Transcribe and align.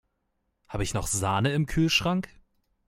Habe 0.67 0.81
ich 0.81 0.95
noch 0.95 1.05
Sahne 1.05 1.53
im 1.53 1.67
Kühlschrank? 1.67 2.27